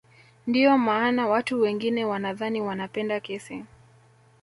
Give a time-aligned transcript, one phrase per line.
[0.47, 3.65] Ndio maana watu wengine wanadhani wanapenda kesi